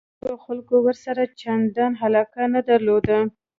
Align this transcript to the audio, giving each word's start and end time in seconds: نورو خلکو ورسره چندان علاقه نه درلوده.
نورو 0.19 0.37
خلکو 0.45 0.73
ورسره 0.85 1.21
چندان 1.41 1.93
علاقه 2.05 2.43
نه 2.55 2.61
درلوده. 2.67 3.19